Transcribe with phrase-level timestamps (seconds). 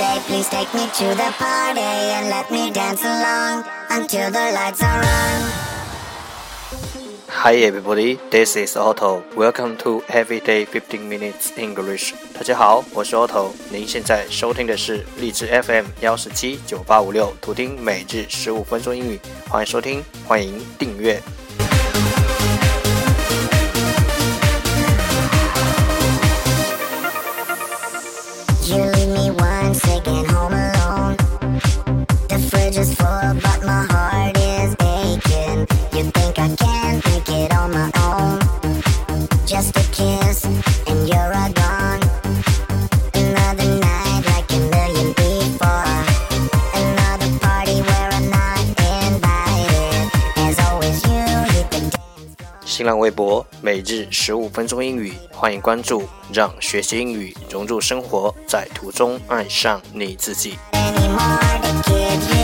[0.00, 4.98] Please take me to the party and let me dance along until the lights are
[4.98, 5.50] on.
[7.28, 9.22] Hi everybody, this is Otto.
[9.36, 12.14] Welcome to Everyday 15 Minutes English.
[12.32, 13.50] 大家好，我是 Otto。
[13.68, 19.20] 您现在收听的是荔枝 FM 幺十七九八五六，图听每日十五分钟英语。
[19.50, 21.20] 欢迎收听，欢迎订阅。
[32.70, 35.66] The fridge is full, but my heart is aching.
[35.92, 38.38] You think I can make it on my own?
[39.44, 40.44] Just a kiss,
[40.86, 42.00] and you're gone.
[43.12, 45.98] Another night like a million before.
[46.74, 48.62] Another party where I'm not
[49.02, 50.10] invited.
[50.36, 52.64] As always, you hit the dance floor.
[52.64, 60.56] 新浪微博每日十五分钟英语，欢迎关注，让学习英语融入生活，在途中爱上你自己。
[60.72, 61.40] anymore
[61.88, 62.39] you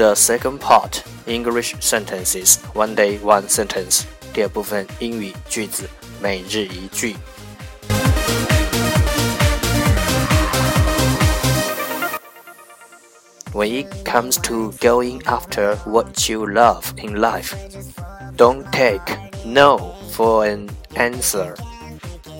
[0.00, 5.88] The second part English sentences one day one sentence 第二部分英语句子
[6.20, 7.16] 每日一句。
[13.56, 17.54] When it comes to going after what you love in life,
[18.36, 19.16] don't take
[19.46, 21.54] no for an answer.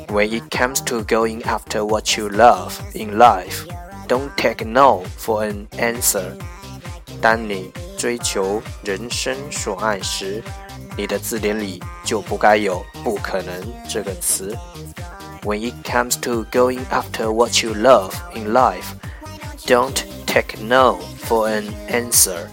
[0.08, 3.66] When it comes to going after what you love in life,
[4.06, 6.36] don't take no for an answer.
[7.20, 10.42] 当你追求人生所爱时，
[10.96, 13.54] 你的字典里就不该有“不可能”
[13.88, 14.56] 这个词。
[15.42, 18.94] When it comes to going after what you love in life,
[19.66, 22.48] don't take no for an answer.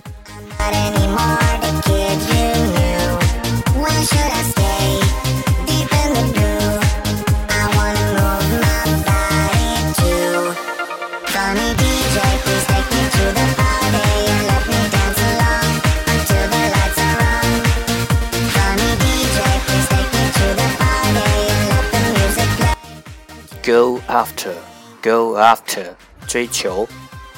[23.68, 24.56] go after,
[25.02, 25.96] go after
[26.28, 26.88] 追求，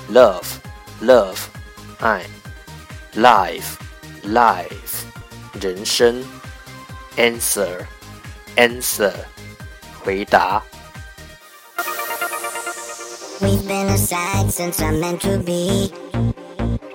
[0.10, 0.60] love,
[1.02, 1.38] love
[2.00, 2.24] 爱，
[3.16, 3.78] life,
[4.24, 5.04] life
[5.60, 6.24] 人生，
[7.18, 7.86] answer,
[8.56, 9.14] answer
[10.04, 10.62] 回答。
[13.42, 15.92] We've been aside since I'm meant to be.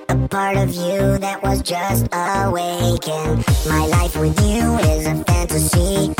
[0.08, 3.44] A part of you that was just awakened.
[3.68, 6.14] My life with you is a fantasy.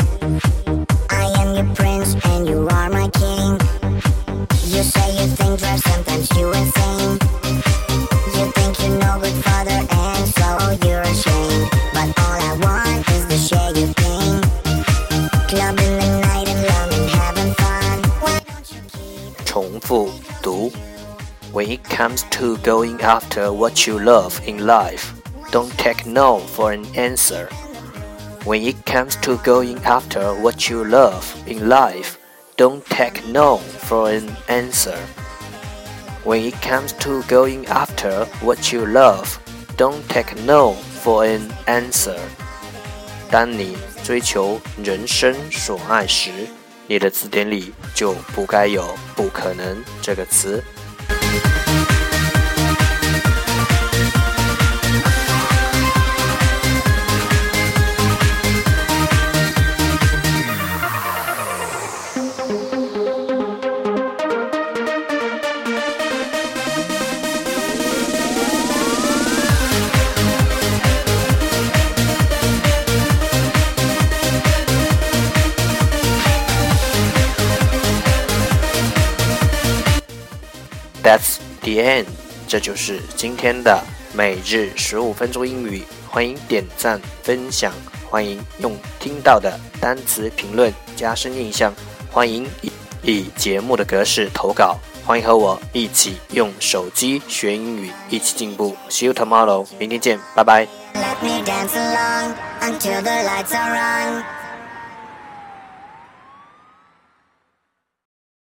[21.95, 25.13] comes to going after what you love in life,
[25.51, 27.47] don't take no for an answer.
[28.43, 32.17] When it comes to going after what you love in life,
[32.57, 34.97] don't take no for an answer.
[36.23, 39.39] When it comes to going after what you love,
[39.77, 42.19] don't take no for an answer.
[43.29, 46.31] 当你追求人生所爱时，
[46.87, 50.63] 你的字典里就不该有“不可能”这个词。
[81.06, 82.06] That's the end，
[82.48, 83.80] 这就是今天的
[84.12, 85.84] 每日十五分钟英语。
[86.08, 87.72] 欢迎点赞分享，
[88.10, 91.72] 欢迎用听到的单词评论加深印象，
[92.10, 92.72] 欢迎以
[93.02, 98.76] 以节目的格式投稿，欢迎和我一起用手机学英语，一起进步。
[98.90, 100.66] See you tomorrow，明天见，拜拜。